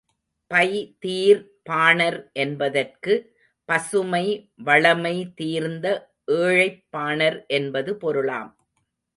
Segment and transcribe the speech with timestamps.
[0.51, 0.69] By
[0.99, 3.13] தீர் பாணர் என்பதற்கு,
[3.69, 4.25] பசுமை
[4.65, 5.87] வளமை தீர்ந்த
[6.25, 8.51] ஏழைப் பாணர் என்பது பொருளாம்.